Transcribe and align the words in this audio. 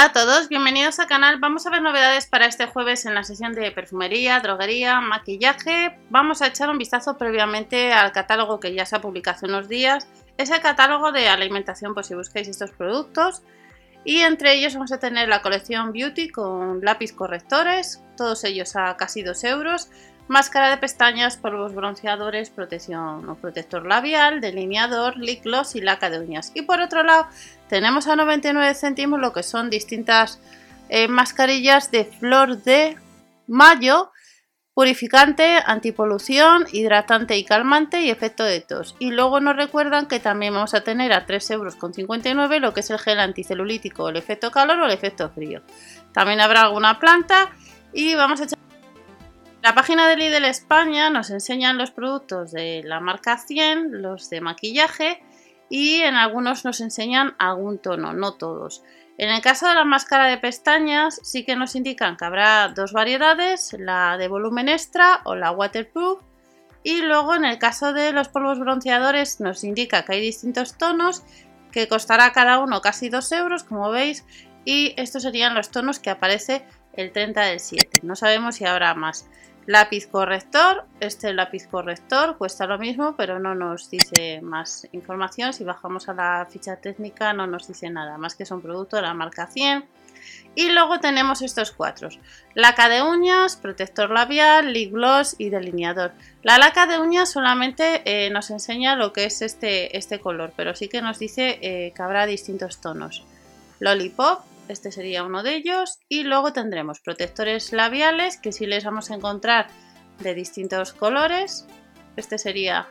Hola 0.00 0.08
a 0.08 0.12
todos, 0.14 0.48
bienvenidos 0.48 0.98
al 0.98 1.08
canal. 1.08 1.38
Vamos 1.40 1.66
a 1.66 1.70
ver 1.70 1.82
novedades 1.82 2.24
para 2.24 2.46
este 2.46 2.64
jueves 2.64 3.04
en 3.04 3.14
la 3.14 3.22
sesión 3.22 3.52
de 3.52 3.70
perfumería, 3.70 4.40
droguería, 4.40 4.98
maquillaje. 5.02 5.94
Vamos 6.08 6.40
a 6.40 6.46
echar 6.46 6.70
un 6.70 6.78
vistazo 6.78 7.18
previamente 7.18 7.92
al 7.92 8.10
catálogo 8.10 8.60
que 8.60 8.72
ya 8.72 8.86
se 8.86 8.96
ha 8.96 9.02
publicado 9.02 9.36
hace 9.36 9.44
unos 9.44 9.68
días. 9.68 10.08
Es 10.38 10.48
el 10.50 10.60
catálogo 10.62 11.12
de 11.12 11.28
alimentación, 11.28 11.92
pues 11.92 12.06
si 12.06 12.14
buscáis 12.14 12.48
estos 12.48 12.70
productos. 12.70 13.42
Y 14.02 14.20
entre 14.20 14.54
ellos 14.54 14.72
vamos 14.72 14.90
a 14.90 14.98
tener 14.98 15.28
la 15.28 15.42
colección 15.42 15.92
Beauty 15.92 16.30
con 16.30 16.80
lápiz 16.80 17.12
correctores, 17.12 18.02
todos 18.16 18.42
ellos 18.44 18.76
a 18.76 18.96
casi 18.96 19.22
2 19.22 19.44
euros. 19.44 19.90
Máscara 20.30 20.70
de 20.70 20.76
pestañas, 20.76 21.36
polvos 21.36 21.74
bronceadores, 21.74 22.50
protección 22.50 23.28
o 23.28 23.34
protector 23.34 23.84
labial, 23.84 24.40
delineador, 24.40 25.16
lip 25.16 25.42
gloss 25.42 25.74
y 25.74 25.80
laca 25.80 26.08
de 26.08 26.20
uñas. 26.20 26.52
Y 26.54 26.62
por 26.62 26.80
otro 26.80 27.02
lado 27.02 27.26
tenemos 27.68 28.06
a 28.06 28.14
99 28.14 28.76
céntimos 28.76 29.18
lo 29.18 29.32
que 29.32 29.42
son 29.42 29.70
distintas 29.70 30.40
eh, 30.88 31.08
mascarillas 31.08 31.90
de 31.90 32.04
flor 32.04 32.62
de 32.62 32.96
mayo, 33.48 34.12
purificante, 34.72 35.58
antipolución, 35.66 36.64
hidratante 36.70 37.36
y 37.36 37.44
calmante 37.44 38.02
y 38.02 38.10
efecto 38.10 38.44
de 38.44 38.60
tos. 38.60 38.94
Y 39.00 39.10
luego 39.10 39.40
nos 39.40 39.56
recuerdan 39.56 40.06
que 40.06 40.20
también 40.20 40.54
vamos 40.54 40.74
a 40.74 40.84
tener 40.84 41.12
a 41.12 41.26
3,59 41.26 42.30
euros 42.30 42.60
lo 42.60 42.72
que 42.72 42.80
es 42.80 42.90
el 42.90 43.00
gel 43.00 43.18
anticelulítico, 43.18 44.08
el 44.08 44.16
efecto 44.16 44.52
calor 44.52 44.78
o 44.78 44.84
el 44.84 44.92
efecto 44.92 45.28
frío. 45.30 45.62
También 46.12 46.40
habrá 46.40 46.60
alguna 46.60 47.00
planta 47.00 47.50
y 47.92 48.14
vamos 48.14 48.40
a 48.40 48.44
echar... 48.44 48.59
La 49.70 49.76
página 49.76 50.08
de 50.08 50.16
Lidl 50.16 50.46
España 50.46 51.10
nos 51.10 51.30
enseñan 51.30 51.78
los 51.78 51.92
productos 51.92 52.50
de 52.50 52.82
la 52.84 52.98
marca 52.98 53.38
100, 53.38 54.02
los 54.02 54.28
de 54.28 54.40
maquillaje 54.40 55.22
y 55.68 56.00
en 56.00 56.16
algunos 56.16 56.64
nos 56.64 56.80
enseñan 56.80 57.36
algún 57.38 57.78
tono, 57.78 58.12
no 58.12 58.34
todos. 58.34 58.82
En 59.16 59.30
el 59.30 59.40
caso 59.40 59.68
de 59.68 59.76
la 59.76 59.84
máscara 59.84 60.26
de 60.26 60.38
pestañas 60.38 61.20
sí 61.22 61.44
que 61.44 61.54
nos 61.54 61.76
indican 61.76 62.16
que 62.16 62.24
habrá 62.24 62.66
dos 62.74 62.92
variedades, 62.92 63.76
la 63.78 64.16
de 64.18 64.26
volumen 64.26 64.68
extra 64.68 65.20
o 65.24 65.36
la 65.36 65.52
waterproof. 65.52 66.20
Y 66.82 67.02
luego 67.02 67.36
en 67.36 67.44
el 67.44 67.60
caso 67.60 67.92
de 67.92 68.10
los 68.10 68.26
polvos 68.26 68.58
bronceadores 68.58 69.38
nos 69.38 69.62
indica 69.62 70.04
que 70.04 70.14
hay 70.14 70.20
distintos 70.20 70.78
tonos, 70.78 71.22
que 71.70 71.86
costará 71.86 72.32
cada 72.32 72.58
uno 72.58 72.80
casi 72.80 73.08
2 73.08 73.30
euros 73.30 73.62
como 73.62 73.88
veis. 73.90 74.26
Y 74.64 74.94
estos 74.96 75.22
serían 75.22 75.54
los 75.54 75.70
tonos 75.70 76.00
que 76.00 76.10
aparece 76.10 76.64
el 76.94 77.12
30 77.12 77.40
del 77.42 77.60
7. 77.60 78.00
No 78.02 78.16
sabemos 78.16 78.56
si 78.56 78.64
habrá 78.64 78.96
más. 78.96 79.26
Lápiz 79.70 80.08
corrector, 80.08 80.84
este 80.98 81.32
lápiz 81.32 81.68
corrector 81.68 82.36
cuesta 82.36 82.66
lo 82.66 82.76
mismo, 82.76 83.14
pero 83.16 83.38
no 83.38 83.54
nos 83.54 83.88
dice 83.88 84.40
más 84.42 84.88
información. 84.90 85.52
Si 85.52 85.62
bajamos 85.62 86.08
a 86.08 86.12
la 86.12 86.44
ficha 86.50 86.74
técnica 86.74 87.32
no 87.34 87.46
nos 87.46 87.68
dice 87.68 87.88
nada, 87.88 88.18
más 88.18 88.34
que 88.34 88.42
es 88.42 88.50
un 88.50 88.62
producto 88.62 88.96
de 88.96 89.02
la 89.02 89.14
marca 89.14 89.46
100. 89.46 89.84
Y 90.56 90.70
luego 90.70 90.98
tenemos 90.98 91.40
estos 91.40 91.70
cuatro. 91.70 92.08
Laca 92.54 92.88
de 92.88 93.04
uñas, 93.04 93.54
protector 93.54 94.10
labial, 94.10 94.72
lip 94.72 94.92
gloss 94.92 95.36
y 95.38 95.50
delineador. 95.50 96.10
La 96.42 96.58
laca 96.58 96.86
de 96.86 96.98
uñas 96.98 97.30
solamente 97.30 98.02
eh, 98.06 98.28
nos 98.30 98.50
enseña 98.50 98.96
lo 98.96 99.12
que 99.12 99.26
es 99.26 99.40
este, 99.40 99.96
este 99.96 100.18
color, 100.18 100.52
pero 100.56 100.74
sí 100.74 100.88
que 100.88 101.00
nos 101.00 101.20
dice 101.20 101.60
eh, 101.62 101.92
que 101.94 102.02
habrá 102.02 102.26
distintos 102.26 102.80
tonos. 102.80 103.22
Lollipop, 103.78 104.40
este 104.68 104.92
sería 104.92 105.24
uno 105.24 105.42
de 105.42 105.54
ellos. 105.54 105.98
Y 106.08 106.22
luego 106.24 106.52
tendremos 106.52 107.00
protectores 107.00 107.72
labiales 107.72 108.36
que 108.36 108.52
sí 108.52 108.66
les 108.66 108.84
vamos 108.84 109.10
a 109.10 109.14
encontrar 109.14 109.68
de 110.20 110.34
distintos 110.34 110.92
colores. 110.92 111.66
Este 112.16 112.38
sería 112.38 112.88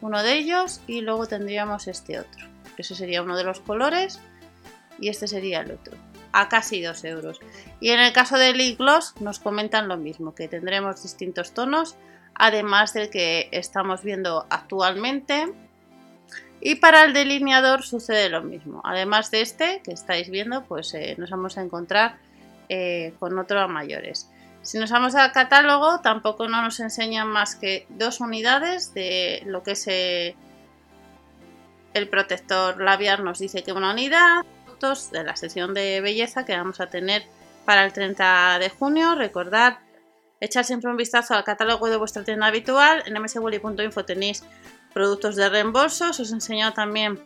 uno 0.00 0.22
de 0.22 0.34
ellos 0.34 0.80
y 0.86 1.00
luego 1.00 1.26
tendríamos 1.26 1.88
este 1.88 2.18
otro. 2.18 2.46
Ese 2.76 2.94
sería 2.94 3.22
uno 3.22 3.36
de 3.36 3.44
los 3.44 3.60
colores 3.60 4.20
y 4.98 5.08
este 5.08 5.28
sería 5.28 5.60
el 5.60 5.72
otro. 5.72 5.96
A 6.32 6.48
casi 6.48 6.82
2 6.82 7.04
euros. 7.04 7.40
Y 7.80 7.90
en 7.90 8.00
el 8.00 8.12
caso 8.12 8.36
del 8.36 8.58
lip 8.58 8.78
gloss 8.78 9.14
nos 9.20 9.38
comentan 9.38 9.88
lo 9.88 9.96
mismo, 9.96 10.34
que 10.34 10.48
tendremos 10.48 11.02
distintos 11.02 11.52
tonos, 11.52 11.96
además 12.34 12.92
del 12.92 13.08
que 13.08 13.48
estamos 13.52 14.02
viendo 14.02 14.46
actualmente 14.50 15.52
y 16.60 16.76
para 16.76 17.04
el 17.04 17.12
delineador 17.12 17.82
sucede 17.82 18.28
lo 18.28 18.42
mismo. 18.42 18.80
Además 18.84 19.30
de 19.30 19.42
este 19.42 19.82
que 19.84 19.92
estáis 19.92 20.30
viendo, 20.30 20.64
pues 20.64 20.94
eh, 20.94 21.14
nos 21.18 21.30
vamos 21.30 21.58
a 21.58 21.62
encontrar 21.62 22.16
eh, 22.68 23.14
con 23.18 23.38
otro 23.38 23.60
a 23.60 23.68
mayores. 23.68 24.30
Si 24.62 24.78
nos 24.78 24.90
vamos 24.90 25.14
al 25.14 25.30
catálogo, 25.32 26.00
tampoco 26.00 26.48
no 26.48 26.62
nos 26.62 26.80
enseñan 26.80 27.28
más 27.28 27.54
que 27.54 27.86
dos 27.90 28.20
unidades 28.20 28.94
de 28.94 29.42
lo 29.46 29.62
que 29.62 29.72
es 29.72 29.86
eh, 29.86 30.34
el 31.94 32.08
protector 32.08 32.82
labial. 32.82 33.22
Nos 33.22 33.38
dice 33.38 33.62
que 33.62 33.72
una 33.72 33.92
unidad, 33.92 34.42
de 35.10 35.24
la 35.24 35.36
sesión 35.36 35.72
de 35.72 36.00
belleza 36.00 36.44
que 36.44 36.56
vamos 36.56 36.80
a 36.80 36.88
tener 36.88 37.22
para 37.64 37.84
el 37.84 37.92
30 37.92 38.58
de 38.58 38.68
junio. 38.68 39.14
Recordad 39.14 39.78
echar 40.40 40.64
siempre 40.64 40.90
un 40.90 40.96
vistazo 40.96 41.34
al 41.34 41.44
catálogo 41.44 41.88
de 41.88 41.96
vuestra 41.96 42.24
tienda 42.24 42.46
habitual. 42.46 43.02
En 43.06 43.20
mswilly.info 43.20 44.04
tenéis 44.04 44.44
productos 44.96 45.36
de 45.36 45.50
reembolso. 45.50 46.08
Os 46.08 46.20
he 46.20 46.32
enseñado 46.32 46.72
también 46.72 47.20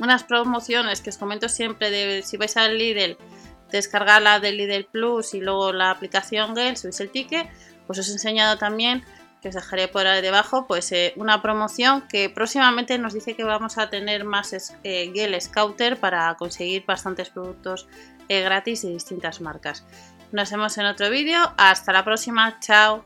unas 0.00 0.24
promociones 0.24 1.00
que 1.00 1.10
os 1.10 1.18
comento 1.18 1.48
siempre 1.48 1.88
de 1.88 2.22
si 2.22 2.36
vais 2.36 2.56
al 2.56 2.76
Lidl, 2.76 3.16
descargar 3.70 4.20
la 4.20 4.40
del 4.40 4.56
Lidl 4.56 4.84
Plus 4.90 5.34
y 5.34 5.40
luego 5.40 5.72
la 5.72 5.92
aplicación 5.92 6.56
Gel, 6.56 6.76
subís 6.76 6.98
el 6.98 7.10
ticket, 7.10 7.46
pues 7.86 8.00
os 8.00 8.08
he 8.08 8.12
enseñado 8.14 8.58
también 8.58 9.04
que 9.40 9.50
os 9.50 9.54
dejaré 9.54 9.86
por 9.86 10.04
ahí 10.08 10.20
debajo, 10.20 10.66
pues 10.66 10.90
eh, 10.90 11.12
una 11.14 11.40
promoción 11.42 12.08
que 12.08 12.28
próximamente 12.28 12.98
nos 12.98 13.14
dice 13.14 13.36
que 13.36 13.44
vamos 13.44 13.78
a 13.78 13.88
tener 13.88 14.24
más 14.24 14.52
eh, 14.82 15.12
Gel 15.14 15.40
Scouter 15.40 16.00
para 16.00 16.34
conseguir 16.34 16.84
bastantes 16.84 17.30
productos 17.30 17.86
eh, 18.28 18.40
gratis 18.40 18.82
de 18.82 18.88
distintas 18.88 19.40
marcas. 19.40 19.84
Nos 20.32 20.50
vemos 20.50 20.76
en 20.78 20.86
otro 20.86 21.08
vídeo, 21.08 21.38
hasta 21.56 21.92
la 21.92 22.04
próxima, 22.04 22.58
chao. 22.58 23.04